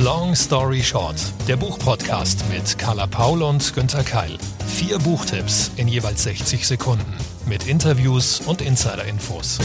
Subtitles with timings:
[0.00, 1.16] Long Story Short,
[1.48, 4.38] der Buchpodcast mit Carla Paul und Günther Keil.
[4.64, 7.12] Vier Buchtipps in jeweils 60 Sekunden
[7.48, 9.58] mit Interviews und Insider-Infos.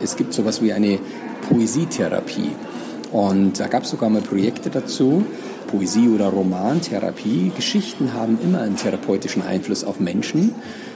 [0.00, 0.98] Es gibt sowas wie eine
[1.46, 2.52] Poesietherapie.
[3.12, 5.22] Und da gab es sogar mal Projekte dazu.
[5.70, 7.52] Poesie- oder Romantherapie.
[7.54, 10.54] Geschichten haben immer einen therapeutischen Einfluss auf Menschen,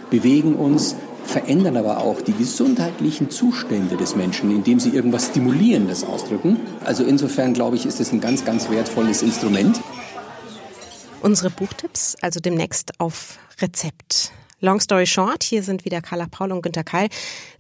[0.09, 0.97] bewegen uns,
[1.31, 6.59] verändern aber auch die gesundheitlichen Zustände des Menschen, indem sie irgendwas Stimulierendes ausdrücken.
[6.85, 9.81] Also insofern glaube ich, ist es ein ganz, ganz wertvolles Instrument.
[11.23, 14.33] Unsere Buchtipps, also demnächst auf Rezept.
[14.63, 17.09] Long story short, hier sind wieder Carla Paul und Günter Keil.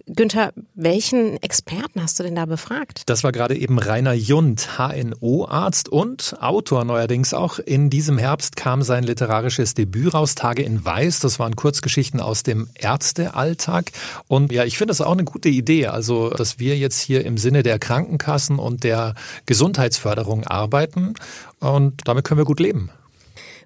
[0.06, 3.04] Günther, welchen Experten hast du denn da befragt?
[3.06, 7.58] Das war gerade eben Rainer Jund, HNO-Arzt und Autor neuerdings auch.
[7.58, 11.20] In diesem Herbst kam sein literarisches Debüt raus, Tage in Weiß.
[11.20, 13.92] Das waren Kurzgeschichten aus dem Ärztealltag.
[14.28, 15.86] Und ja, ich finde das auch eine gute Idee.
[15.86, 19.14] Also, dass wir jetzt hier im Sinne der Krankenkassen und der
[19.46, 21.14] Gesundheitsförderung arbeiten.
[21.60, 22.90] Und damit können wir gut leben.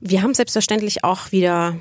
[0.00, 1.76] Wir haben selbstverständlich auch wieder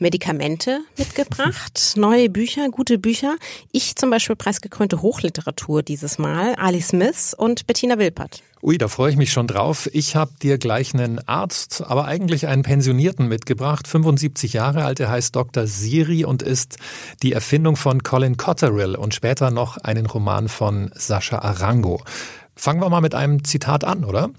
[0.00, 3.36] Medikamente mitgebracht, neue Bücher, gute Bücher.
[3.70, 8.42] Ich zum Beispiel preisgekrönte Hochliteratur dieses Mal, Ali Smith und Bettina Wilpert.
[8.62, 9.88] Ui, da freue ich mich schon drauf.
[9.92, 15.00] Ich habe dir gleich einen Arzt, aber eigentlich einen Pensionierten mitgebracht, 75 Jahre alt.
[15.00, 15.66] Er heißt Dr.
[15.66, 16.76] Siri und ist
[17.22, 22.02] die Erfindung von Colin Cotterill und später noch einen Roman von Sascha Arango.
[22.56, 24.30] Fangen wir mal mit einem Zitat an, oder?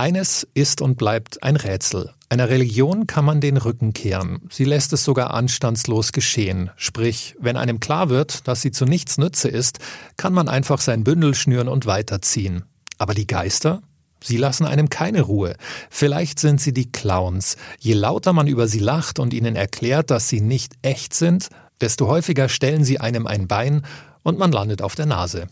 [0.00, 2.14] Eines ist und bleibt ein Rätsel.
[2.30, 4.40] Einer Religion kann man den Rücken kehren.
[4.48, 6.70] Sie lässt es sogar anstandslos geschehen.
[6.76, 9.78] Sprich, wenn einem klar wird, dass sie zu nichts Nütze ist,
[10.16, 12.64] kann man einfach sein Bündel schnüren und weiterziehen.
[12.96, 13.82] Aber die Geister?
[14.24, 15.54] Sie lassen einem keine Ruhe.
[15.90, 17.58] Vielleicht sind sie die Clowns.
[17.78, 21.50] Je lauter man über sie lacht und ihnen erklärt, dass sie nicht echt sind,
[21.82, 23.84] desto häufiger stellen sie einem ein Bein
[24.22, 25.48] und man landet auf der Nase.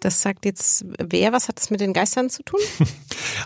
[0.00, 1.32] Das sagt jetzt wer?
[1.32, 2.60] Was hat das mit den Geistern zu tun?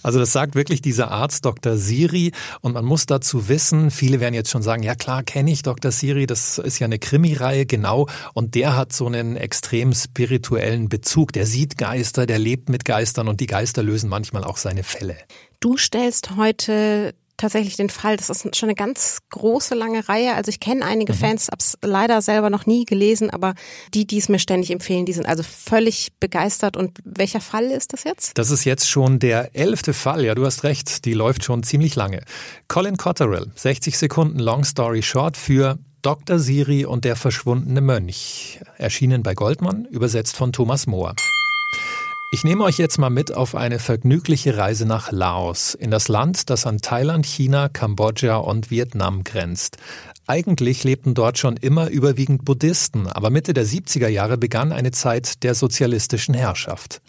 [0.02, 1.76] Also das sagt wirklich dieser Arzt Dr.
[1.76, 5.62] Siri und man muss dazu wissen, viele werden jetzt schon sagen, ja klar, kenne ich
[5.62, 5.90] Dr.
[5.90, 11.32] Siri, das ist ja eine Krimireihe, genau, und der hat so einen extrem spirituellen Bezug,
[11.32, 15.16] der sieht Geister, der lebt mit Geistern und die Geister lösen manchmal auch seine Fälle.
[15.60, 18.18] Du stellst heute tatsächlich den Fall.
[18.18, 20.34] Das ist schon eine ganz große, lange Reihe.
[20.34, 21.18] Also ich kenne einige mhm.
[21.18, 23.54] Fans, hab's leider selber noch nie gelesen, aber
[23.94, 26.76] die, die es mir ständig empfehlen, die sind also völlig begeistert.
[26.76, 28.36] Und welcher Fall ist das jetzt?
[28.36, 30.24] Das ist jetzt schon der elfte Fall.
[30.24, 31.06] Ja, du hast recht.
[31.06, 32.22] Die läuft schon ziemlich lange.
[32.68, 36.38] Colin Cotterill, 60 Sekunden Long Story Short für Dr.
[36.38, 38.60] Siri und der verschwundene Mönch.
[38.76, 41.14] Erschienen bei Goldmann, übersetzt von Thomas Mohr.
[42.30, 46.50] Ich nehme euch jetzt mal mit auf eine vergnügliche Reise nach Laos, in das Land,
[46.50, 49.78] das an Thailand, China, Kambodscha und Vietnam grenzt.
[50.26, 55.42] Eigentlich lebten dort schon immer überwiegend Buddhisten, aber Mitte der 70er Jahre begann eine Zeit
[55.42, 57.00] der sozialistischen Herrschaft.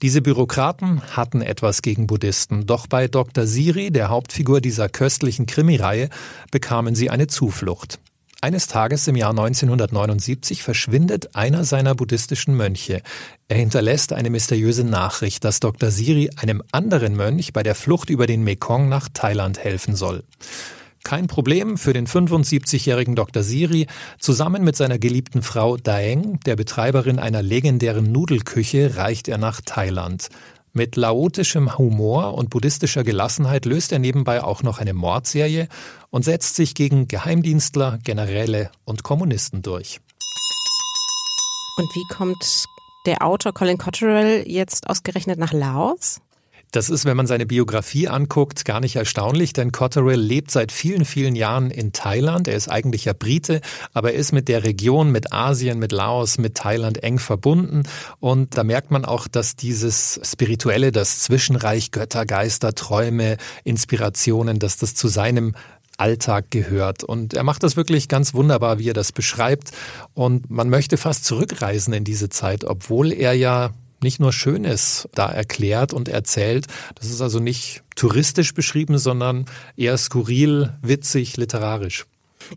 [0.00, 3.46] Diese Bürokraten hatten etwas gegen Buddhisten, doch bei Dr.
[3.46, 6.08] Siri, der Hauptfigur dieser köstlichen Krimireihe,
[6.50, 7.98] bekamen sie eine Zuflucht.
[8.44, 13.00] Eines Tages im Jahr 1979 verschwindet einer seiner buddhistischen Mönche.
[13.48, 15.90] Er hinterlässt eine mysteriöse Nachricht, dass Dr.
[15.90, 20.24] Siri einem anderen Mönch bei der Flucht über den Mekong nach Thailand helfen soll.
[21.04, 23.42] Kein Problem für den 75-jährigen Dr.
[23.42, 23.86] Siri.
[24.18, 30.28] Zusammen mit seiner geliebten Frau Daeng, der Betreiberin einer legendären Nudelküche, reicht er nach Thailand.
[30.76, 35.68] Mit laotischem Humor und buddhistischer Gelassenheit löst er nebenbei auch noch eine Mordserie
[36.10, 40.00] und setzt sich gegen Geheimdienstler, Generäle und Kommunisten durch.
[41.76, 42.64] Und wie kommt
[43.06, 46.20] der Autor Colin Cotterill jetzt ausgerechnet nach Laos?
[46.74, 51.04] Das ist, wenn man seine Biografie anguckt, gar nicht erstaunlich, denn Cotterill lebt seit vielen,
[51.04, 52.48] vielen Jahren in Thailand.
[52.48, 53.60] Er ist eigentlich ja Brite,
[53.92, 57.84] aber er ist mit der Region, mit Asien, mit Laos, mit Thailand eng verbunden.
[58.18, 64.76] Und da merkt man auch, dass dieses Spirituelle, das Zwischenreich, Götter, Geister, Träume, Inspirationen, dass
[64.76, 65.54] das zu seinem
[65.96, 67.04] Alltag gehört.
[67.04, 69.70] Und er macht das wirklich ganz wunderbar, wie er das beschreibt.
[70.12, 73.70] Und man möchte fast zurückreisen in diese Zeit, obwohl er ja
[74.02, 76.66] nicht nur Schönes da erklärt und erzählt.
[76.94, 79.46] Das ist also nicht touristisch beschrieben, sondern
[79.76, 82.06] eher skurril, witzig, literarisch.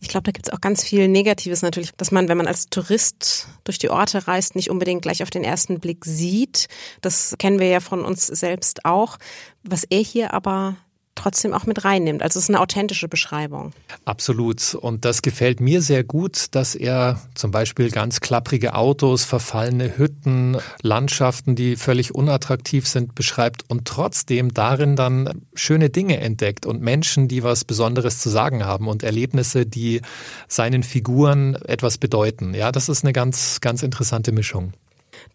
[0.02, 2.68] Ich glaube, da gibt es auch ganz viel Negatives natürlich, dass man, wenn man als
[2.70, 6.68] Tourist durch die Orte reist, nicht unbedingt gleich auf den ersten Blick sieht.
[7.02, 9.18] Das kennen wir ja von uns selbst auch.
[9.64, 10.76] Was er hier aber
[11.18, 12.22] trotzdem auch mit reinnimmt.
[12.22, 13.74] Also es ist eine authentische Beschreibung.
[14.06, 14.76] Absolut.
[14.76, 20.58] Und das gefällt mir sehr gut, dass er zum Beispiel ganz klapprige Autos, verfallene Hütten,
[20.82, 27.28] Landschaften, die völlig unattraktiv sind, beschreibt und trotzdem darin dann schöne Dinge entdeckt und Menschen,
[27.28, 30.02] die was Besonderes zu sagen haben und Erlebnisse, die
[30.48, 32.54] seinen Figuren etwas bedeuten.
[32.54, 34.74] Ja, das ist eine ganz, ganz interessante Mischung.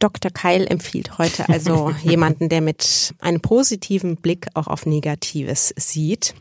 [0.03, 0.33] Dr.
[0.33, 6.35] Keil empfiehlt heute also jemanden, der mit einem positiven Blick auch auf Negatives sieht.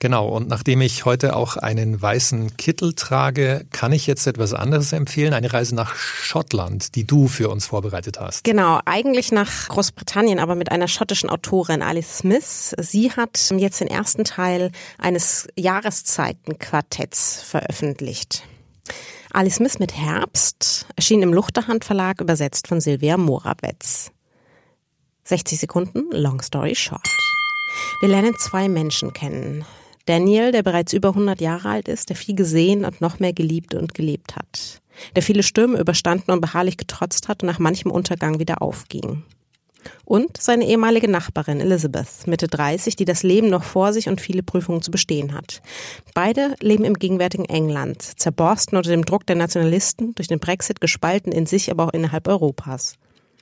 [0.00, 4.92] Genau, und nachdem ich heute auch einen weißen Kittel trage, kann ich jetzt etwas anderes
[4.92, 8.44] empfehlen, eine Reise nach Schottland, die du für uns vorbereitet hast.
[8.44, 12.74] Genau, eigentlich nach Großbritannien, aber mit einer schottischen Autorin, Alice Smith.
[12.78, 18.42] Sie hat jetzt den ersten Teil eines Jahreszeitenquartetts veröffentlicht.
[19.36, 24.10] Alice Smith mit Herbst erschien im Luchterhand Verlag, übersetzt von Silvia Morawetz.
[25.24, 27.06] 60 Sekunden, long story short.
[28.00, 29.66] Wir lernen zwei Menschen kennen.
[30.06, 33.74] Daniel, der bereits über 100 Jahre alt ist, der viel gesehen und noch mehr geliebt
[33.74, 34.80] und gelebt hat.
[35.14, 39.22] Der viele Stürme überstanden und beharrlich getrotzt hat und nach manchem Untergang wieder aufging.
[40.04, 44.42] Und seine ehemalige Nachbarin Elizabeth, Mitte 30, die das Leben noch vor sich und viele
[44.42, 45.62] Prüfungen zu bestehen hat.
[46.14, 51.32] Beide leben im gegenwärtigen England, zerborsten unter dem Druck der Nationalisten, durch den Brexit gespalten
[51.32, 52.94] in sich, aber auch innerhalb Europas.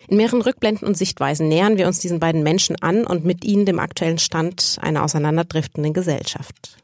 [0.08, 3.64] In mehreren Rückblenden und Sichtweisen nähern wir uns diesen beiden Menschen an und mit ihnen
[3.64, 6.76] dem aktuellen Stand einer auseinanderdriftenden Gesellschaft.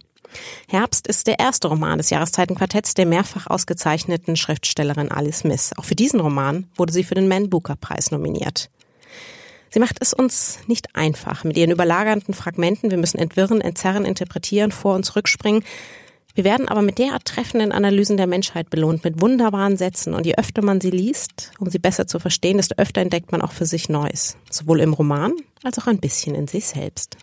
[0.69, 5.73] Herbst ist der erste Roman des Jahreszeitenquartetts der mehrfach ausgezeichneten Schriftstellerin Alice Smith.
[5.77, 8.71] Auch für diesen Roman wurde sie für den Man Booker Preis nominiert.
[9.71, 12.91] Sie macht es uns nicht einfach mit ihren überlagernden Fragmenten.
[12.91, 15.65] Wir müssen entwirren, entzerren, interpretieren, vor uns rückspringen.
[16.35, 20.15] Wir werden aber mit derart treffenden Analysen der Menschheit belohnt, mit wunderbaren Sätzen.
[20.15, 23.43] Und je öfter man sie liest, um sie besser zu verstehen, desto öfter entdeckt man
[23.43, 24.37] auch für sich Neues.
[24.51, 25.33] Sowohl im Roman
[25.63, 27.17] als auch ein bisschen in sich selbst.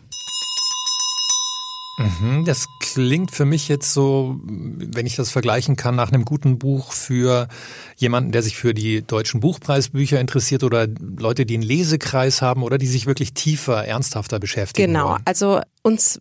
[1.97, 6.59] Mhm, das klingt für mich jetzt so, wenn ich das vergleichen kann, nach einem guten
[6.59, 7.47] Buch für
[7.95, 12.77] jemanden, der sich für die deutschen Buchpreisbücher interessiert oder Leute, die einen Lesekreis haben oder
[12.77, 14.93] die sich wirklich tiefer, ernsthafter beschäftigen.
[14.93, 15.21] Genau, wollen.
[15.25, 16.19] also uns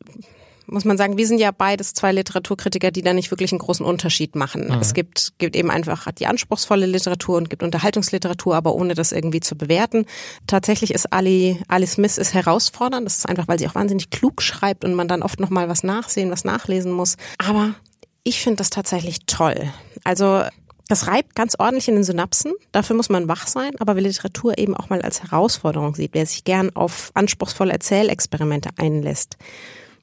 [0.67, 3.85] muss man sagen, wir sind ja beides zwei Literaturkritiker, die da nicht wirklich einen großen
[3.85, 4.69] Unterschied machen.
[4.69, 4.81] Mhm.
[4.81, 9.41] Es gibt, gibt eben einfach die anspruchsvolle Literatur und gibt Unterhaltungsliteratur, aber ohne das irgendwie
[9.41, 10.07] zu bewerten.
[10.47, 13.07] Tatsächlich ist Ali, Ali Smith ist herausfordernd.
[13.07, 15.83] Das ist einfach, weil sie auch wahnsinnig klug schreibt und man dann oft nochmal was
[15.83, 17.17] nachsehen, was nachlesen muss.
[17.39, 17.75] Aber
[18.25, 19.73] ich finde das tatsächlich toll.
[20.05, 20.43] Also
[20.89, 22.53] das reibt ganz ordentlich in den Synapsen.
[22.73, 26.27] Dafür muss man wach sein, aber wer Literatur eben auch mal als Herausforderung sieht, wer
[26.27, 29.37] sich gern auf anspruchsvolle Erzählexperimente einlässt,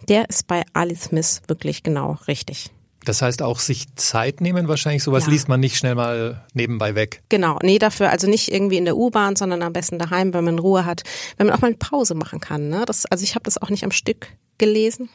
[0.09, 2.71] der ist bei Ali Smith wirklich genau richtig.
[3.05, 5.31] Das heißt auch sich Zeit nehmen wahrscheinlich, sowas ja.
[5.31, 7.21] liest man nicht schnell mal nebenbei weg.
[7.29, 10.59] Genau, nee, dafür also nicht irgendwie in der U-Bahn, sondern am besten daheim, wenn man
[10.59, 11.03] Ruhe hat,
[11.37, 12.69] wenn man auch mal eine Pause machen kann.
[12.69, 12.83] Ne?
[12.85, 14.27] Das, also ich habe das auch nicht am Stück
[14.57, 15.09] gelesen.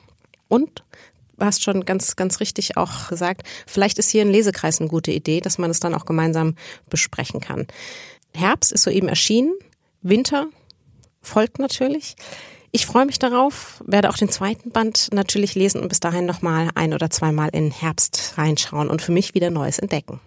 [0.49, 0.85] Und
[1.38, 5.12] du hast schon ganz, ganz richtig auch gesagt, vielleicht ist hier ein Lesekreis eine gute
[5.12, 6.56] Idee, dass man es dann auch gemeinsam
[6.90, 7.67] besprechen kann.
[8.35, 9.55] Herbst ist soeben erschienen,
[10.02, 10.49] Winter
[11.23, 12.17] folgt natürlich.
[12.70, 16.69] Ich freue mich darauf, werde auch den zweiten Band natürlich lesen und bis dahin nochmal
[16.75, 20.20] ein oder zweimal in Herbst reinschauen und für mich wieder Neues entdecken.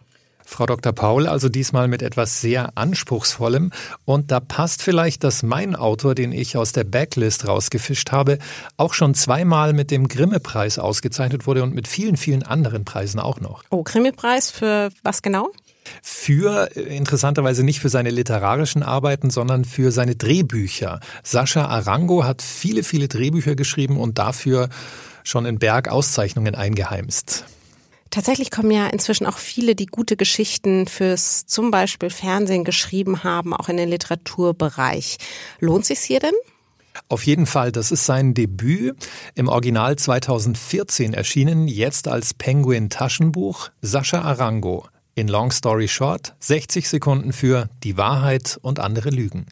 [0.51, 0.91] Frau Dr.
[0.91, 3.71] Paul, also diesmal mit etwas sehr Anspruchsvollem.
[4.03, 8.37] Und da passt vielleicht, dass mein Autor, den ich aus der Backlist rausgefischt habe,
[8.75, 13.39] auch schon zweimal mit dem Grimme-Preis ausgezeichnet wurde und mit vielen, vielen anderen Preisen auch
[13.39, 13.63] noch.
[13.69, 15.51] Oh, Grimme-Preis für was genau?
[16.01, 20.99] Für äh, interessanterweise nicht für seine literarischen Arbeiten, sondern für seine Drehbücher.
[21.23, 24.69] Sascha Arango hat viele, viele Drehbücher geschrieben und dafür
[25.23, 27.45] schon in Berg Auszeichnungen eingeheimst.
[28.09, 33.53] Tatsächlich kommen ja inzwischen auch viele, die gute Geschichten fürs zum Beispiel Fernsehen geschrieben haben,
[33.53, 35.17] auch in den Literaturbereich.
[35.59, 36.33] Lohnt sich's hier denn?
[37.07, 38.97] Auf jeden Fall, das ist sein Debüt,
[39.35, 46.87] im Original 2014 erschienen, jetzt als Penguin Taschenbuch, Sascha Arango, in Long Story Short 60
[46.87, 49.45] Sekunden für Die Wahrheit und andere Lügen.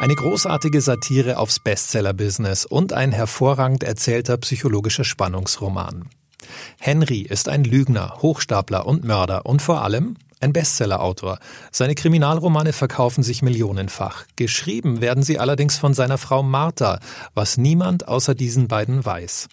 [0.00, 6.08] Eine großartige Satire aufs Bestseller-Business und ein hervorragend erzählter psychologischer Spannungsroman.
[6.80, 11.38] Henry ist ein Lügner, Hochstapler und Mörder und vor allem ein Bestsellerautor.
[11.70, 14.26] Seine Kriminalromane verkaufen sich millionenfach.
[14.36, 16.98] Geschrieben werden sie allerdings von seiner Frau Martha,
[17.34, 19.48] was niemand außer diesen beiden weiß.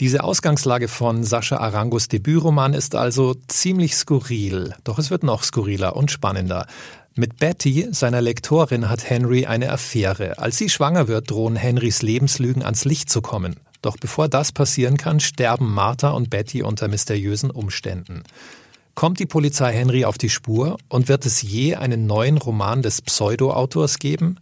[0.00, 5.96] Diese Ausgangslage von Sascha Arangos Debütroman ist also ziemlich skurril, doch es wird noch skurriler
[5.96, 6.66] und spannender.
[7.14, 10.38] Mit Betty, seiner Lektorin, hat Henry eine Affäre.
[10.38, 13.56] Als sie schwanger wird, drohen Henrys Lebenslügen ans Licht zu kommen.
[13.82, 18.22] Doch bevor das passieren kann, sterben Martha und Betty unter mysteriösen Umständen.
[18.94, 23.02] Kommt die Polizei Henry auf die Spur und wird es je einen neuen Roman des
[23.02, 24.38] Pseudo-Autors geben?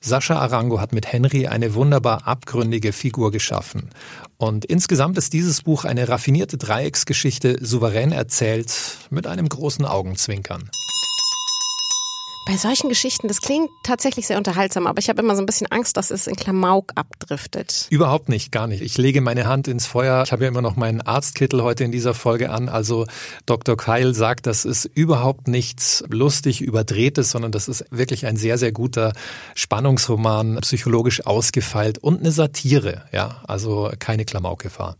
[0.00, 3.88] Sascha Arango hat mit Henry eine wunderbar abgründige Figur geschaffen.
[4.36, 10.70] Und insgesamt ist dieses Buch eine raffinierte Dreiecksgeschichte, souverän erzählt, mit einem großen Augenzwinkern.
[12.46, 15.66] Bei solchen Geschichten, das klingt tatsächlich sehr unterhaltsam, aber ich habe immer so ein bisschen
[15.68, 17.86] Angst, dass es in Klamauk abdriftet.
[17.88, 18.82] Überhaupt nicht, gar nicht.
[18.82, 20.24] Ich lege meine Hand ins Feuer.
[20.26, 22.68] Ich habe ja immer noch meinen Arztkittel heute in dieser Folge an.
[22.68, 23.06] Also
[23.46, 23.78] Dr.
[23.78, 28.72] Keil sagt, das ist überhaupt nichts lustig überdrehtes, sondern das ist wirklich ein sehr, sehr
[28.72, 29.14] guter
[29.54, 33.06] Spannungsroman, psychologisch ausgefeilt und eine Satire.
[33.10, 34.96] Ja, also keine Klamaukgefahr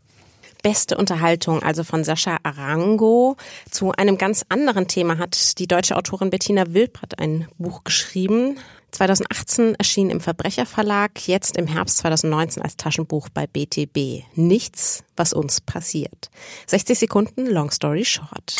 [0.64, 3.36] beste Unterhaltung, also von Sascha Arango.
[3.70, 8.58] Zu einem ganz anderen Thema hat die deutsche Autorin Bettina Wilpert ein Buch geschrieben.
[8.90, 14.24] 2018 erschien im Verbrecherverlag, jetzt im Herbst 2019 als Taschenbuch bei BTB.
[14.34, 16.30] Nichts, was uns passiert.
[16.66, 18.56] 60 Sekunden, Long Story Short.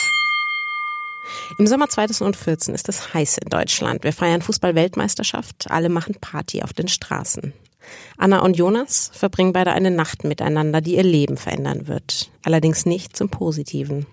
[1.59, 4.05] Im Sommer 2014 ist es heiß in Deutschland.
[4.05, 5.71] Wir feiern Fußball-Weltmeisterschaft.
[5.71, 7.55] Alle machen Party auf den Straßen.
[8.17, 12.31] Anna und Jonas verbringen beide eine Nacht miteinander, die ihr Leben verändern wird.
[12.45, 14.07] Allerdings nicht zum Positiven.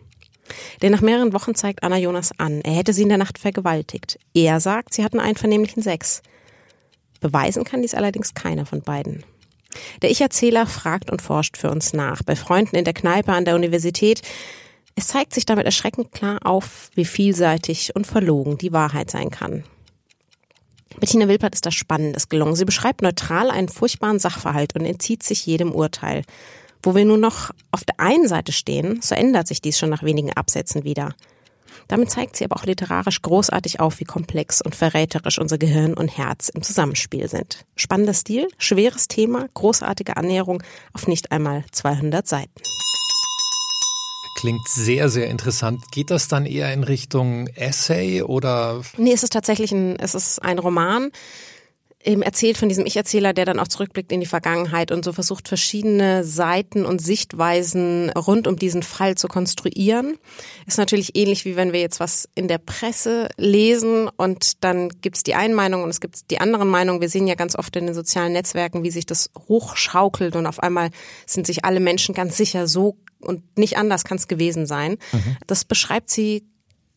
[0.81, 4.19] Denn nach mehreren Wochen zeigt Anna Jonas an, er hätte sie in der Nacht vergewaltigt.
[4.33, 6.21] Er sagt, sie hatten einvernehmlichen Sex.
[7.19, 9.23] Beweisen kann dies allerdings keiner von beiden.
[10.01, 12.23] Der Ich-Erzähler fragt und forscht für uns nach.
[12.23, 14.21] Bei Freunden in der Kneipe an der Universität.
[14.95, 19.63] Es zeigt sich damit erschreckend klar auf, wie vielseitig und verlogen die Wahrheit sein kann.
[20.99, 22.55] Bettina Wilpert ist das Spannendes gelungen.
[22.55, 26.23] Sie beschreibt neutral einen furchtbaren Sachverhalt und entzieht sich jedem Urteil.
[26.83, 30.03] Wo wir nun noch auf der einen Seite stehen, so ändert sich dies schon nach
[30.03, 31.15] wenigen Absätzen wieder.
[31.87, 36.07] Damit zeigt sie aber auch literarisch großartig auf, wie komplex und verräterisch unser Gehirn und
[36.07, 37.65] Herz im Zusammenspiel sind.
[37.75, 42.61] Spannender Stil, schweres Thema, großartige Annäherung auf nicht einmal 200 Seiten.
[44.41, 45.91] Klingt sehr, sehr interessant.
[45.91, 48.81] Geht das dann eher in Richtung Essay oder?
[48.97, 51.11] Nee, es ist tatsächlich ein, es ist ein Roman
[52.03, 55.47] eben erzählt von diesem Ich-Erzähler, der dann auch zurückblickt in die Vergangenheit und so versucht,
[55.47, 60.17] verschiedene Seiten und Sichtweisen rund um diesen Fall zu konstruieren.
[60.67, 65.23] Ist natürlich ähnlich wie wenn wir jetzt was in der Presse lesen und dann gibt's
[65.23, 67.01] die einen Meinung und es gibt die anderen Meinungen.
[67.01, 70.59] Wir sehen ja ganz oft in den sozialen Netzwerken, wie sich das hochschaukelt und auf
[70.59, 70.89] einmal
[71.25, 74.97] sind sich alle Menschen ganz sicher so und nicht anders kann es gewesen sein.
[75.11, 75.37] Mhm.
[75.47, 76.43] Das beschreibt sie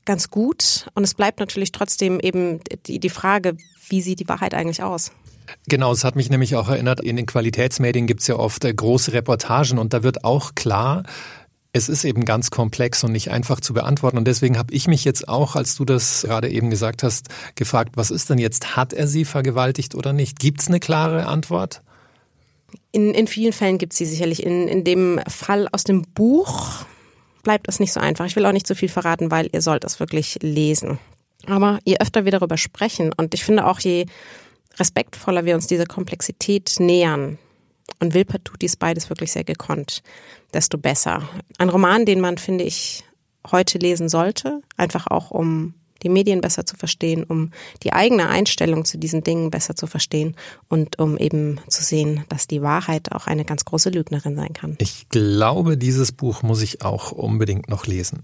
[0.05, 3.57] ganz gut und es bleibt natürlich trotzdem eben die, die Frage,
[3.89, 5.13] wie sieht die Wahrheit eigentlich aus?
[5.69, 8.73] Genau, es hat mich nämlich auch erinnert, in den Qualitätsmedien gibt es ja oft äh,
[8.73, 11.05] große Reportagen und da wird auch klar,
[11.75, 14.17] es ist eben ganz komplex und nicht einfach zu beantworten.
[14.17, 17.97] Und deswegen habe ich mich jetzt auch, als du das gerade eben gesagt hast, gefragt,
[17.97, 18.77] was ist denn jetzt?
[18.77, 20.39] Hat er sie vergewaltigt oder nicht?
[20.39, 21.83] Gibt es eine klare Antwort?
[22.93, 24.45] In, in vielen Fällen gibt es sie sicherlich.
[24.45, 26.85] In, in dem Fall aus dem Buch
[27.45, 28.27] bleibt es nicht so einfach.
[28.27, 30.99] Ich will auch nicht so viel verraten, weil ihr sollt es wirklich lesen.
[31.47, 34.07] Aber je öfter wir darüber sprechen und ich finde auch, je
[34.79, 37.39] respektvoller wir uns dieser Komplexität nähern,
[38.01, 40.03] und Wilpert tut dies beides wirklich sehr gekonnt,
[40.53, 41.29] desto besser.
[41.59, 43.05] Ein Roman, den man, finde ich,
[43.51, 45.75] heute lesen sollte, einfach auch um
[46.05, 47.51] die Medien besser zu verstehen, um
[47.83, 50.37] die eigene Einstellung zu diesen Dingen besser zu verstehen
[50.69, 54.77] und um eben zu sehen, dass die Wahrheit auch eine ganz große Lügnerin sein kann.
[54.79, 58.23] Ich glaube, dieses Buch muss ich auch unbedingt noch lesen.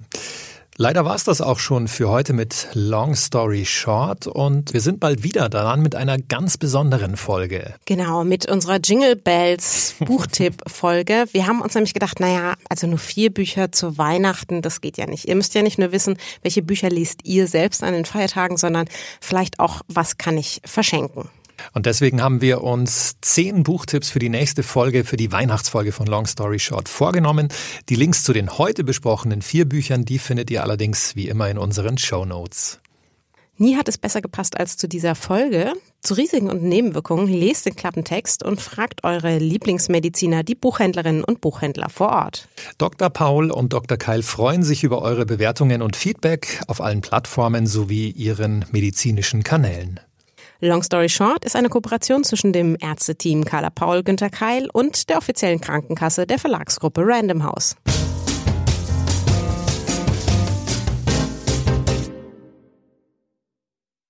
[0.83, 4.99] Leider war es das auch schon für heute mit Long Story Short und wir sind
[4.99, 7.75] bald wieder daran mit einer ganz besonderen Folge.
[7.85, 11.27] Genau, mit unserer Jingle Bells Buchtipp-Folge.
[11.33, 15.05] Wir haben uns nämlich gedacht, naja, also nur vier Bücher zu Weihnachten, das geht ja
[15.05, 15.29] nicht.
[15.29, 18.87] Ihr müsst ja nicht nur wissen, welche Bücher liest ihr selbst an den Feiertagen, sondern
[19.21, 21.29] vielleicht auch, was kann ich verschenken.
[21.73, 26.07] Und deswegen haben wir uns zehn Buchtipps für die nächste Folge, für die Weihnachtsfolge von
[26.07, 27.49] Long Story Short vorgenommen.
[27.89, 31.59] Die Links zu den heute besprochenen vier Büchern, die findet ihr allerdings wie immer in
[31.59, 32.81] unseren Show Notes.
[33.61, 35.75] Nie hat es besser gepasst als zu dieser Folge.
[36.01, 41.91] Zu Risiken und Nebenwirkungen lest den Klappentext und fragt eure Lieblingsmediziner, die Buchhändlerinnen und Buchhändler
[41.91, 42.49] vor Ort.
[42.79, 43.11] Dr.
[43.11, 43.99] Paul und Dr.
[43.99, 50.01] Keil freuen sich über eure Bewertungen und Feedback auf allen Plattformen sowie ihren medizinischen Kanälen.
[50.63, 55.17] Long Story Short ist eine Kooperation zwischen dem Ärzteteam Carla Paul Günter Keil und der
[55.17, 57.77] offiziellen Krankenkasse der Verlagsgruppe Random House.